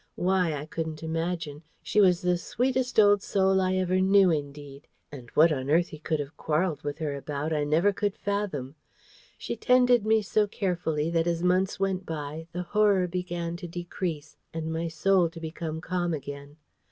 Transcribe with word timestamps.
Why, 0.15 0.53
I 0.55 0.65
couldn't 0.65 1.03
imagine. 1.03 1.61
She 1.83 2.01
was 2.01 2.23
the 2.23 2.35
sweetest 2.35 2.99
old 2.99 3.21
soul 3.21 3.61
I 3.61 3.75
ever 3.75 4.01
knew, 4.01 4.31
indeed, 4.31 4.87
and 5.11 5.29
what 5.35 5.51
on 5.51 5.69
earth 5.69 5.89
he 5.89 5.99
could 5.99 6.19
have 6.19 6.35
quarrelled 6.37 6.81
with 6.81 6.97
her 6.97 7.13
about 7.15 7.53
I 7.53 7.65
never 7.65 7.93
could 7.93 8.17
fathom. 8.17 8.73
She 9.37 9.55
tended 9.55 10.03
me 10.03 10.23
so 10.23 10.47
carefully 10.47 11.11
that 11.11 11.27
as 11.27 11.43
months 11.43 11.79
went 11.79 12.03
by, 12.03 12.47
the 12.51 12.63
Horror 12.63 13.07
began 13.07 13.55
to 13.57 13.67
decrease 13.67 14.37
and 14.55 14.73
my 14.73 14.87
soul 14.87 15.29
to 15.29 15.39
become 15.39 15.81
calm 15.81 16.15
again. 16.15 16.57